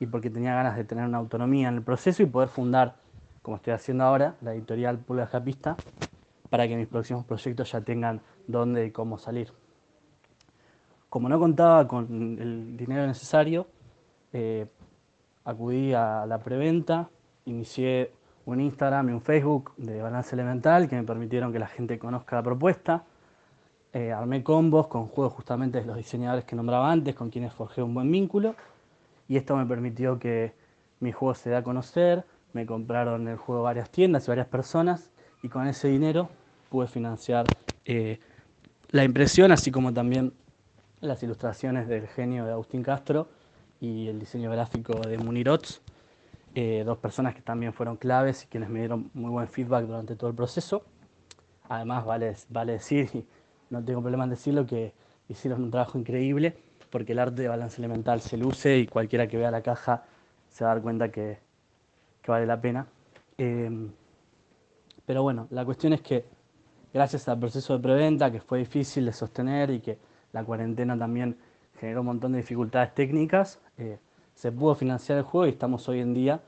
y 0.00 0.06
porque 0.06 0.28
tenía 0.28 0.54
ganas 0.54 0.76
de 0.76 0.84
tener 0.84 1.06
una 1.06 1.16
autonomía 1.16 1.68
en 1.68 1.76
el 1.76 1.82
proceso 1.82 2.22
y 2.22 2.26
poder 2.26 2.50
fundar, 2.50 2.96
como 3.40 3.56
estoy 3.56 3.72
haciendo 3.72 4.04
ahora, 4.04 4.36
la 4.42 4.52
editorial 4.52 4.98
Pulga 4.98 5.26
Japista, 5.26 5.76
para 6.50 6.66
que 6.66 6.76
mis 6.76 6.86
próximos 6.86 7.24
proyectos 7.24 7.72
ya 7.72 7.80
tengan 7.80 8.20
dónde 8.46 8.86
y 8.86 8.90
cómo 8.90 9.18
salir. 9.18 9.52
Como 11.08 11.28
no 11.28 11.38
contaba 11.38 11.88
con 11.88 12.38
el 12.38 12.76
dinero 12.76 13.06
necesario, 13.06 13.66
eh, 14.32 14.66
acudí 15.44 15.94
a 15.94 16.26
la 16.26 16.38
preventa, 16.38 17.08
inicié 17.46 18.12
un 18.44 18.60
Instagram 18.60 19.08
y 19.10 19.12
un 19.12 19.20
Facebook 19.20 19.72
de 19.76 20.02
balance 20.02 20.34
elemental 20.34 20.88
que 20.88 20.96
me 20.96 21.04
permitieron 21.04 21.52
que 21.52 21.58
la 21.58 21.66
gente 21.66 21.98
conozca 21.98 22.36
la 22.36 22.42
propuesta. 22.42 23.04
Eh, 23.92 24.12
armé 24.12 24.42
combos 24.42 24.86
con 24.88 25.08
juegos 25.08 25.32
justamente 25.32 25.80
de 25.80 25.86
los 25.86 25.96
diseñadores 25.96 26.44
que 26.44 26.56
nombraba 26.56 26.90
antes, 26.90 27.14
con 27.14 27.30
quienes 27.30 27.52
forjé 27.52 27.82
un 27.82 27.94
buen 27.94 28.10
vínculo. 28.10 28.54
Y 29.28 29.36
esto 29.36 29.56
me 29.56 29.64
permitió 29.66 30.18
que 30.18 30.52
mi 31.00 31.12
juego 31.12 31.34
se 31.34 31.50
dé 31.50 31.56
a 31.56 31.62
conocer. 31.62 32.24
Me 32.52 32.66
compraron 32.66 33.28
el 33.28 33.36
juego 33.36 33.62
varias 33.62 33.90
tiendas 33.90 34.26
y 34.26 34.30
varias 34.30 34.46
personas. 34.46 35.10
Y 35.42 35.48
con 35.48 35.66
ese 35.66 35.88
dinero 35.88 36.30
pude 36.68 36.86
financiar 36.86 37.50
eh, 37.84 38.20
la 38.90 39.04
impresión, 39.04 39.52
así 39.52 39.70
como 39.70 39.92
también 39.92 40.32
las 41.00 41.22
ilustraciones 41.22 41.88
del 41.88 42.08
genio 42.08 42.44
de 42.44 42.52
Agustín 42.52 42.82
Castro 42.82 43.28
y 43.80 44.08
el 44.08 44.18
diseño 44.18 44.50
gráfico 44.50 45.06
de 45.06 45.18
Munirots. 45.18 45.80
Eh, 46.54 46.82
dos 46.84 46.98
personas 46.98 47.34
que 47.34 47.42
también 47.42 47.72
fueron 47.72 47.96
claves 47.96 48.44
y 48.44 48.46
quienes 48.46 48.68
me 48.68 48.80
dieron 48.80 49.10
muy 49.14 49.30
buen 49.30 49.48
feedback 49.48 49.86
durante 49.86 50.16
todo 50.16 50.30
el 50.30 50.36
proceso. 50.36 50.82
Además, 51.68 52.04
vale, 52.04 52.34
vale 52.48 52.72
decir, 52.72 53.08
y 53.14 53.24
no 53.70 53.84
tengo 53.84 54.00
problema 54.00 54.24
en 54.24 54.30
decirlo, 54.30 54.66
que 54.66 54.92
hicieron 55.28 55.62
un 55.62 55.70
trabajo 55.70 55.98
increíble 55.98 56.56
porque 56.90 57.12
el 57.12 57.18
arte 57.18 57.42
de 57.42 57.48
balance 57.48 57.78
elemental 57.80 58.20
se 58.20 58.36
luce 58.36 58.78
y 58.78 58.86
cualquiera 58.86 59.28
que 59.28 59.36
vea 59.36 59.50
la 59.50 59.62
caja 59.62 60.04
se 60.48 60.64
va 60.64 60.70
a 60.70 60.74
dar 60.74 60.82
cuenta 60.82 61.10
que, 61.10 61.38
que 62.22 62.30
vale 62.30 62.46
la 62.46 62.60
pena. 62.60 62.86
Em, 63.36 63.92
pero 65.08 65.22
bueno, 65.22 65.46
la 65.48 65.64
cuestión 65.64 65.94
es 65.94 66.02
que 66.02 66.26
gracias 66.92 67.26
al 67.28 67.38
proceso 67.38 67.72
de 67.72 67.82
preventa, 67.82 68.30
que 68.30 68.42
fue 68.42 68.58
difícil 68.58 69.06
de 69.06 69.14
sostener 69.14 69.70
y 69.70 69.80
que 69.80 69.98
la 70.34 70.44
cuarentena 70.44 70.98
también 70.98 71.38
generó 71.80 72.00
un 72.00 72.08
montón 72.08 72.32
de 72.32 72.38
dificultades 72.40 72.94
técnicas, 72.94 73.58
eh, 73.78 73.98
se 74.34 74.52
pudo 74.52 74.74
financiar 74.74 75.16
el 75.16 75.24
juego 75.24 75.46
y 75.46 75.48
estamos 75.48 75.88
hoy 75.88 76.00
en 76.00 76.12
día 76.12 76.42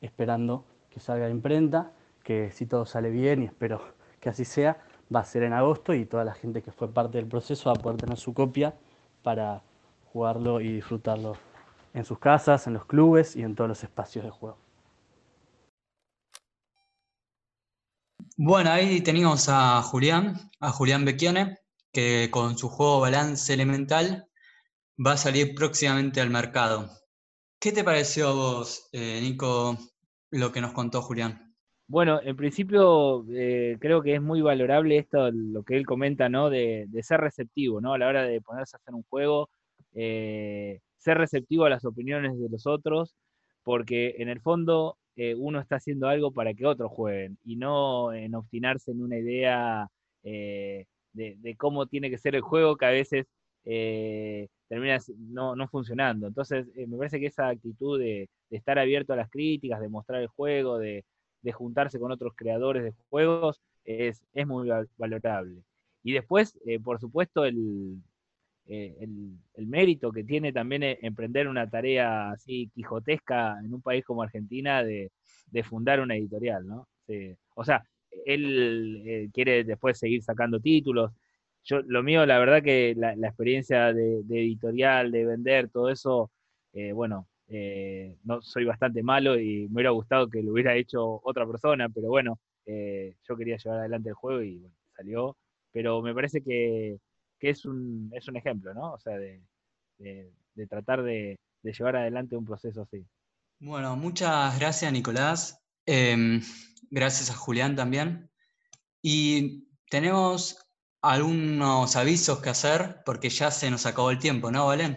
esperando 0.00 0.64
que 0.90 1.00
salga 1.00 1.24
de 1.24 1.32
imprenta, 1.32 1.90
que 2.22 2.52
si 2.52 2.66
todo 2.66 2.86
sale 2.86 3.10
bien 3.10 3.42
y 3.42 3.46
espero 3.46 3.80
que 4.20 4.28
así 4.28 4.44
sea, 4.44 4.78
va 5.12 5.18
a 5.18 5.24
ser 5.24 5.42
en 5.42 5.52
agosto 5.52 5.92
y 5.92 6.06
toda 6.06 6.22
la 6.22 6.34
gente 6.34 6.62
que 6.62 6.70
fue 6.70 6.86
parte 6.86 7.18
del 7.18 7.26
proceso 7.26 7.68
va 7.68 7.74
a 7.76 7.82
poder 7.82 7.98
tener 7.98 8.16
su 8.16 8.32
copia 8.32 8.74
para 9.24 9.62
jugarlo 10.12 10.60
y 10.60 10.72
disfrutarlo 10.72 11.36
en 11.92 12.04
sus 12.04 12.20
casas, 12.20 12.68
en 12.68 12.74
los 12.74 12.84
clubes 12.84 13.34
y 13.34 13.42
en 13.42 13.56
todos 13.56 13.66
los 13.66 13.82
espacios 13.82 14.24
de 14.24 14.30
juego. 14.30 14.63
Bueno, 18.36 18.70
ahí 18.70 19.00
teníamos 19.00 19.48
a 19.48 19.80
Julián, 19.82 20.50
a 20.58 20.70
Julián 20.70 21.04
Becchione, 21.04 21.58
que 21.92 22.30
con 22.32 22.58
su 22.58 22.68
juego 22.68 22.98
Balance 22.98 23.54
Elemental 23.54 24.26
va 24.98 25.12
a 25.12 25.16
salir 25.16 25.54
próximamente 25.54 26.20
al 26.20 26.30
mercado. 26.30 26.90
¿Qué 27.60 27.70
te 27.70 27.84
pareció 27.84 28.28
a 28.28 28.32
vos, 28.32 28.88
eh, 28.92 29.20
Nico, 29.22 29.78
lo 30.32 30.50
que 30.50 30.60
nos 30.60 30.72
contó 30.72 31.00
Julián? 31.00 31.54
Bueno, 31.86 32.20
en 32.24 32.34
principio 32.34 33.24
eh, 33.30 33.76
creo 33.78 34.02
que 34.02 34.16
es 34.16 34.20
muy 34.20 34.40
valorable 34.40 34.98
esto, 34.98 35.30
lo 35.30 35.62
que 35.62 35.76
él 35.76 35.86
comenta, 35.86 36.28
¿no? 36.28 36.50
De, 36.50 36.88
ser 37.02 37.20
receptivo, 37.20 37.80
¿no? 37.80 37.92
A 37.92 37.98
la 37.98 38.08
hora 38.08 38.24
de 38.24 38.40
ponerse 38.40 38.76
a 38.76 38.78
hacer 38.78 38.94
un 38.94 39.04
juego, 39.04 39.48
eh, 39.92 40.80
ser 40.98 41.18
receptivo 41.18 41.66
a 41.66 41.70
las 41.70 41.84
opiniones 41.84 42.36
de 42.36 42.48
los 42.48 42.66
otros, 42.66 43.14
porque 43.62 44.16
en 44.18 44.28
el 44.28 44.40
fondo 44.40 44.98
uno 45.36 45.60
está 45.60 45.76
haciendo 45.76 46.08
algo 46.08 46.32
para 46.32 46.54
que 46.54 46.66
otros 46.66 46.90
jueguen 46.90 47.38
y 47.44 47.56
no 47.56 48.12
en 48.12 48.34
obstinarse 48.34 48.90
en 48.90 49.00
una 49.02 49.18
idea 49.18 49.88
de, 50.22 50.86
de, 51.12 51.56
cómo 51.56 51.86
tiene 51.86 52.10
que 52.10 52.18
ser 52.18 52.34
el 52.34 52.40
juego 52.40 52.76
que 52.76 52.86
a 52.86 52.90
veces 52.90 53.26
termina 54.68 54.98
no, 55.16 55.56
no 55.56 55.68
funcionando. 55.68 56.26
Entonces, 56.26 56.66
eh, 56.76 56.86
me 56.86 56.96
parece 56.96 57.20
que 57.20 57.26
esa 57.26 57.48
actitud 57.48 57.98
de, 57.98 58.28
estar 58.50 58.78
abierto 58.78 59.12
a 59.12 59.16
las 59.16 59.30
críticas, 59.30 59.80
de 59.80 59.88
mostrar 59.88 60.20
el 60.22 60.28
juego, 60.28 60.78
de, 60.78 61.04
juntarse 61.52 61.98
con 61.98 62.10
otros 62.10 62.32
creadores 62.34 62.84
de 62.84 62.94
juegos, 63.10 63.60
es, 63.84 64.22
es 64.32 64.46
muy 64.46 64.68
valorable. 64.96 65.62
Y 66.02 66.12
después, 66.12 66.58
eh, 66.66 66.80
por 66.80 66.98
supuesto, 67.00 67.44
el, 67.44 68.02
eh, 68.66 68.96
el, 69.00 69.66
mérito 69.66 70.12
que 70.12 70.24
tiene 70.24 70.52
también 70.52 70.82
emprender 71.02 71.48
una 71.48 71.68
tarea 71.68 72.30
así 72.30 72.70
quijotesca 72.74 73.58
en 73.64 73.74
un 73.74 73.82
país 73.82 74.04
como 74.04 74.22
Argentina 74.22 74.82
de, 74.82 75.10
fundar 75.64 76.00
una 76.00 76.16
editorial, 76.16 76.66
¿no? 76.66 76.88
o 77.54 77.64
sea, 77.64 77.84
él 78.26 79.30
quiere 79.32 79.62
después 79.62 79.98
seguir 79.98 80.22
sacando 80.22 80.58
títulos, 80.58 81.12
yo, 81.64 81.80
lo 81.86 82.02
mío, 82.02 82.26
la 82.26 82.38
verdad 82.38 82.62
que 82.62 82.94
la, 82.96 83.12
experiencia 83.14 83.92
de, 83.92 84.20
editorial, 84.28 85.10
de 85.10 85.24
vender, 85.24 85.70
todo 85.70 85.88
eso, 85.90 86.30
eh, 86.74 86.92
bueno, 86.92 87.26
eh, 87.48 88.16
no 88.24 88.42
soy 88.42 88.64
bastante 88.66 89.02
malo 89.02 89.38
y 89.40 89.66
me 89.68 89.76
hubiera 89.76 89.90
gustado 89.90 90.28
que 90.28 90.42
lo 90.42 90.52
hubiera 90.52 90.76
hecho 90.76 91.20
otra 91.24 91.46
persona, 91.46 91.88
pero 91.88 92.08
bueno, 92.08 92.38
eh, 92.66 93.14
yo 93.26 93.36
quería 93.36 93.56
llevar 93.56 93.80
adelante 93.80 94.10
el 94.10 94.14
juego 94.14 94.42
y 94.42 94.58
bueno, 94.58 94.74
salió. 94.96 95.36
Pero 95.72 96.02
me 96.02 96.14
parece 96.14 96.42
que, 96.42 96.98
es, 97.40 97.64
un, 97.64 98.10
es 98.14 98.28
un 98.28 98.36
ejemplo, 98.36 98.74
¿no? 98.74 98.92
O 98.92 98.98
sea, 98.98 99.18
de, 99.18 99.42
de, 99.98 100.66
tratar 100.68 101.02
de, 101.02 101.38
llevar 101.62 101.96
adelante 101.96 102.36
un 102.36 102.44
proceso 102.44 102.82
así. 102.82 103.04
Bueno, 103.60 103.96
muchas 103.96 104.58
gracias 104.58 104.92
Nicolás. 104.92 105.62
Em, 105.86 106.40
gracias 106.90 107.30
a 107.30 107.34
Julián 107.34 107.76
también. 107.76 108.30
Y 109.02 109.66
tenemos 109.90 110.66
algunos 111.02 111.96
avisos 111.96 112.40
que 112.40 112.50
hacer 112.50 112.96
porque 113.04 113.28
ya 113.28 113.50
se 113.50 113.70
nos 113.70 113.86
acabó 113.86 114.10
el 114.10 114.18
tiempo, 114.18 114.50
¿no, 114.50 114.66
Valen? 114.66 114.96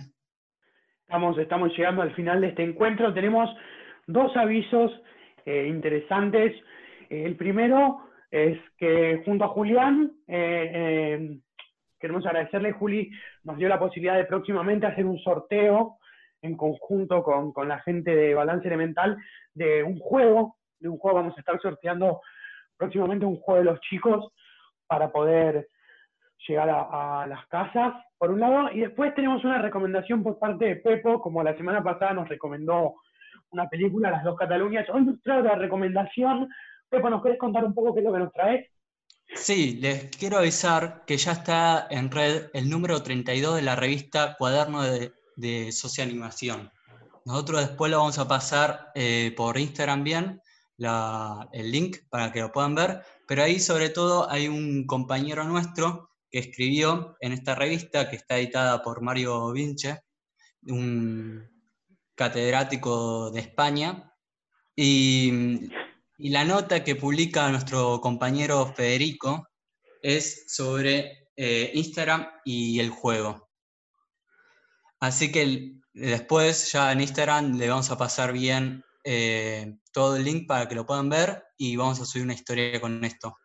Estamos, 1.02 1.38
estamos 1.38 1.72
llegando 1.78 2.02
al 2.02 2.14
final 2.16 2.42
de 2.42 2.50
este 2.50 2.64
encuentro. 2.64 3.14
Tenemos 3.14 3.50
dos 4.08 4.36
avisos 4.36 4.92
eh, 5.46 5.68
interesantes. 5.68 6.54
el 7.10 7.36
primero 7.36 8.00
es 8.32 8.60
que 8.78 9.22
junto 9.26 9.46
a 9.46 9.50
Julián, 9.50 10.12
eh, 10.28 10.72
eh, 10.74 11.40
queremos 12.00 12.26
agradecerle, 12.26 12.72
Juli, 12.72 13.12
nos 13.44 13.58
dio 13.58 13.70
la 13.70 13.80
posibilidad 13.80 14.16
de 14.16 14.26
próximamente 14.26 14.86
hacer 14.86 15.06
un 15.06 15.20
sorteo 15.20 15.98
en 16.42 16.56
conjunto 16.56 17.24
con, 17.24 17.52
con 17.52 17.68
la 17.68 17.80
gente 17.80 18.16
de 18.16 18.36
Balance 18.36 18.68
Elemental 18.68 19.18
de 19.54 19.84
un 19.84 20.00
juego, 20.00 20.58
de 20.80 20.90
un 20.90 20.98
juego, 20.98 21.18
vamos 21.18 21.38
a 21.38 21.40
estar 21.40 21.60
sorteando 21.60 22.22
próximamente 22.78 23.26
un 23.26 23.38
juego 23.38 23.60
de 23.60 23.72
los 23.72 23.82
chicos 23.82 24.32
para 24.88 25.12
poder 25.12 25.68
llegar 26.48 26.70
a, 26.70 27.26
las 27.28 27.46
casas, 27.48 27.94
por 28.18 28.32
un 28.32 28.40
lado, 28.40 28.70
y 28.72 28.82
después 28.82 29.14
tenemos 29.16 29.44
una 29.44 29.62
recomendación 29.62 30.24
por 30.24 30.40
parte 30.40 30.66
de 30.66 30.76
Pepo, 30.78 31.20
como 31.22 31.44
la 31.44 31.56
semana 31.58 31.84
pasada 31.84 32.14
nos 32.14 32.30
recomendó 32.30 32.96
una 33.50 33.68
película, 33.68 34.12
Las 34.12 34.24
dos 34.24 34.38
Cataluñas, 34.38 34.88
hoy 34.90 35.04
nos 35.04 35.22
trae 35.22 35.40
otra 35.40 35.56
recomendación. 35.56 36.50
Pepo, 36.90 37.10
¿nos 37.10 37.24
querés 37.24 37.38
contar 37.38 37.66
un 37.66 37.74
poco 37.74 37.94
qué 37.94 38.00
es 38.02 38.06
lo 38.06 38.14
que 38.14 38.20
nos 38.20 38.34
traes? 38.34 38.70
Sí, 39.36 39.78
les 39.82 40.10
quiero 40.16 40.38
avisar 40.38 41.04
que 41.06 41.18
ya 41.18 41.34
está 41.34 41.88
en 41.90 42.10
red 42.10 42.50
el 42.54 42.70
número 42.70 43.04
32 43.04 43.58
de 43.58 43.62
la 43.62 43.76
revista 43.76 44.36
Cuaderno 44.38 44.84
de, 44.84 45.14
de 45.36 45.72
Socialización. 45.72 46.72
Nosotros 47.26 47.60
después 47.60 47.92
lo 47.92 47.98
vamos 47.98 48.18
a 48.20 48.28
pasar 48.28 48.92
eh, 48.96 49.34
por 49.36 49.58
Instagram 49.58 50.04
bien, 50.04 50.42
el 50.78 51.72
link 51.72 51.98
para 52.10 52.32
que 52.32 52.40
lo 52.40 52.52
puedan 52.52 52.76
ver, 52.76 53.04
pero 53.28 53.44
ahí 53.44 53.60
sobre 53.60 53.90
todo 53.90 54.30
hay 54.30 54.48
un 54.48 54.86
compañero 54.86 55.44
nuestro 55.44 56.12
que 56.30 56.40
escribió 56.40 57.18
en 57.20 57.34
esta 57.34 57.56
revista 57.56 58.10
que 58.10 58.16
está 58.16 58.38
editada 58.38 58.82
por 58.82 59.02
Mario 59.02 59.52
Vinche, 59.52 60.00
un 60.64 61.50
catedrático 62.16 63.32
de 63.32 63.42
España, 63.42 64.14
y, 64.76 65.70
la 66.18 66.44
nota 66.44 66.84
que 66.84 66.96
publica 66.96 67.50
nuestro 67.50 68.02
compañero 68.02 68.74
Federico 68.76 69.48
es 70.02 70.46
sobre 70.48 71.30
eh, 71.36 71.72
Instagram 71.74 72.28
y 72.44 72.80
el 72.80 72.90
juego. 72.90 73.50
Así 75.00 75.32
que 75.32 75.74
después 75.94 76.72
ya 76.72 76.92
en 76.92 77.02
Instagram 77.02 77.58
le 77.58 77.70
vamos 77.70 77.92
a 77.92 77.98
pasar 77.98 78.34
bien 78.34 78.84
eh, 79.04 79.78
todo 79.92 80.18
el 80.18 80.24
link 80.24 80.48
para 80.48 80.68
que 80.68 80.76
lo 80.76 80.86
puedan 80.86 81.10
ver 81.10 81.44
y 81.58 81.76
vamos 81.76 82.00
a 82.00 82.06
subir 82.06 82.24
una 82.24 82.34
historia 82.34 82.82
con 82.82 83.04
esto. 83.04 83.38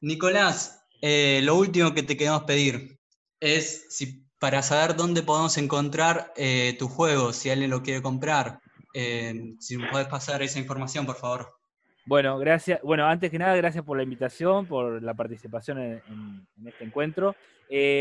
Nicolás, 0.00 0.84
eh, 1.00 1.40
lo 1.42 1.56
último 1.56 1.94
que 1.94 2.02
te 2.02 2.16
queremos 2.16 2.44
pedir 2.44 2.98
es 3.40 3.86
si 3.90 4.24
para 4.38 4.62
saber 4.62 4.96
dónde 4.96 5.22
podemos 5.22 5.56
encontrar 5.56 6.32
tu 6.78 6.88
juego, 6.88 7.32
si 7.32 7.48
alguien 7.48 7.70
lo 7.70 7.80
quiere 7.80 8.02
comprar, 8.02 8.60
eh, 8.94 9.54
si 9.58 9.78
puedes 9.78 10.08
pasar 10.08 10.42
esa 10.42 10.58
información, 10.58 11.06
por 11.06 11.16
favor. 11.16 11.61
Bueno, 12.04 12.38
gracias. 12.38 12.80
Bueno, 12.82 13.06
antes 13.06 13.30
que 13.30 13.38
nada, 13.38 13.54
gracias 13.56 13.84
por 13.84 13.96
la 13.96 14.02
invitación, 14.02 14.66
por 14.66 15.02
la 15.02 15.14
participación 15.14 15.78
en, 15.78 16.46
este 16.66 16.84
encuentro. 16.84 17.36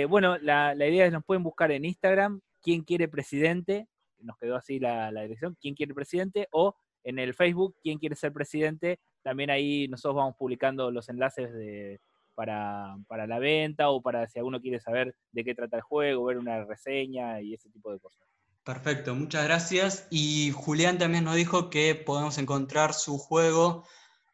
bueno, 0.10 0.38
la, 0.40 0.76
idea 0.76 1.06
es 1.06 1.14
nos 1.14 1.24
pueden 1.24 1.44
buscar 1.44 1.72
en 1.72 1.86
Instagram, 1.86 2.42
quién 2.62 2.84
quiere 2.84 3.08
presidente, 3.08 3.88
nos 4.20 4.38
quedó 4.38 4.56
así 4.56 4.80
la, 4.80 5.12
dirección, 5.12 5.56
quién 5.60 5.76
quiere 5.76 5.94
presidente, 5.94 6.48
o 6.52 6.76
en 7.04 7.20
el 7.20 7.34
Facebook, 7.34 7.76
quién 7.82 8.00
quiere 8.00 8.16
ser 8.16 8.34
presidente. 8.34 9.00
También 9.24 9.50
ahí 9.50 9.88
nosotros 9.88 10.16
vamos 10.16 10.36
publicando 10.36 10.92
los 10.92 11.10
enlaces 11.10 11.54
de, 11.54 12.00
para, 12.36 13.28
la 13.28 13.40
venta 13.40 13.90
o 13.90 14.02
para 14.02 14.28
si 14.28 14.40
alguno 14.40 14.62
quiere 14.62 14.80
saber 14.80 15.16
de 15.32 15.44
qué 15.44 15.54
trata 15.56 15.78
el 15.78 15.84
juego, 15.84 16.26
ver 16.26 16.38
una 16.38 16.64
reseña 16.66 17.42
y 17.42 17.54
ese 17.54 17.70
tipo 17.70 17.92
de 17.92 18.00
cosas. 18.00 18.28
Perfecto, 18.64 19.16
muchas 19.16 19.46
gracias. 19.46 20.08
Y 20.12 20.52
Julián 20.52 20.98
también 20.98 21.24
nos 21.24 21.36
dijo 21.36 21.70
que 21.70 21.96
podemos 21.96 22.38
encontrar 22.38 22.94
su 22.94 23.18
juego 23.18 23.86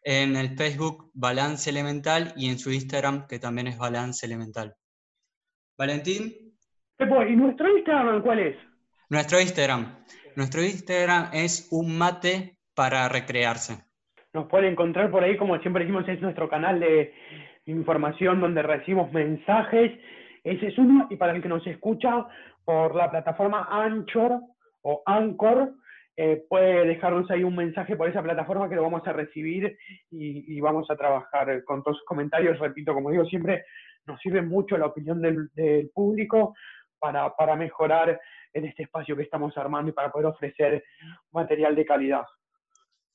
en 0.03 0.35
el 0.35 0.57
Facebook 0.57 1.11
Balance 1.13 1.69
Elemental 1.69 2.33
y 2.35 2.49
en 2.49 2.59
su 2.59 2.71
Instagram, 2.71 3.27
que 3.27 3.39
también 3.39 3.67
es 3.67 3.77
Balance 3.77 4.25
Elemental. 4.25 4.75
Valentín. 5.77 6.33
¿Y 6.99 7.35
nuestro 7.35 7.77
Instagram 7.77 8.21
cuál 8.21 8.39
es? 8.39 8.57
Nuestro 9.09 9.39
Instagram. 9.39 10.03
Nuestro 10.35 10.63
Instagram 10.63 11.29
es 11.33 11.67
un 11.71 11.97
mate 11.97 12.57
para 12.75 13.07
recrearse. 13.09 13.85
Nos 14.33 14.47
pueden 14.47 14.71
encontrar 14.71 15.09
por 15.09 15.23
ahí, 15.23 15.37
como 15.37 15.57
siempre 15.59 15.83
decimos, 15.83 16.07
es 16.07 16.21
nuestro 16.21 16.49
canal 16.49 16.79
de, 16.79 17.13
información 17.65 18.39
donde 18.39 18.61
recibimos 18.61 19.11
mensajes. 19.11 19.91
Ese 20.43 20.67
es 20.67 20.77
uno, 20.77 21.07
y 21.09 21.15
para 21.17 21.35
el 21.35 21.41
que 21.41 21.49
nos 21.49 21.65
escucha 21.67 22.27
por 22.67 22.95
la 22.95 23.09
plataforma 23.09 23.69
Anchor 23.71 24.41
o 24.81 25.01
Anchor, 25.05 25.73
eh, 26.17 26.43
puede 26.49 26.85
dejarnos 26.85 27.31
ahí 27.31 27.41
un 27.41 27.55
mensaje 27.55 27.95
por 27.95 28.09
esa 28.09 28.21
plataforma 28.21 28.67
que 28.67 28.75
lo 28.75 28.83
vamos 28.83 29.07
a 29.07 29.13
recibir 29.13 29.77
y, 30.11 30.59
vamos 30.59 30.85
a 30.91 30.97
trabajar 30.97 31.63
con 31.63 31.81
todos 31.81 31.95
sus 31.99 32.05
comentarios. 32.05 32.59
Repito, 32.59 32.93
como 32.93 33.09
digo 33.09 33.23
siempre, 33.23 33.63
nos 34.05 34.19
sirve 34.19 34.41
mucho 34.41 34.77
la 34.77 34.87
opinión 34.87 35.21
del, 35.21 35.49
público 35.93 36.55
para, 36.99 37.55
mejorar 37.55 38.19
en 38.51 38.65
este 38.65 38.83
espacio 38.83 39.15
que 39.15 39.23
estamos 39.23 39.57
armando 39.57 39.91
y 39.91 39.93
para 39.93 40.11
poder 40.11 40.27
ofrecer 40.27 40.83
material 41.31 41.73
de 41.73 41.85
calidad. 41.85 42.25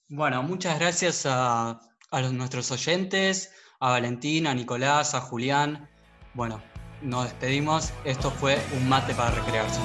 Bueno, 0.08 0.42
muchas 0.42 0.80
gracias 0.80 1.26
a, 1.28 1.78
a 2.10 2.22
nuestros 2.32 2.72
oyentes, 2.72 3.54
a 3.80 3.90
Valentín, 3.90 4.46
a 4.46 4.54
Nicolás, 4.54 5.14
a 5.14 5.20
Julián. 5.20 5.90
Bueno, 6.32 6.62
nos 7.02 7.24
despedimos. 7.24 7.92
Esto 8.04 8.30
fue 8.30 8.58
un 8.76 8.88
mate 8.88 9.14
para 9.14 9.30
recrearse. 9.30 9.80